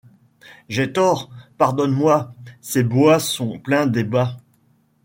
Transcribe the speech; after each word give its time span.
J'ai 0.67 0.91
tort; 0.91 1.29
pardonne-moi. 1.59 2.33
Ces 2.59 2.81
bois 2.83 3.19
sont 3.19 3.59
pleins 3.59 3.85
d'ébats 3.85 4.35